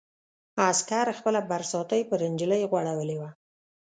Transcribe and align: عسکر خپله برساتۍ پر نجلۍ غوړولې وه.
عسکر 0.69 1.07
خپله 1.19 1.39
برساتۍ 1.51 2.01
پر 2.09 2.19
نجلۍ 2.33 2.61
غوړولې 2.71 3.15
وه. 3.21 3.29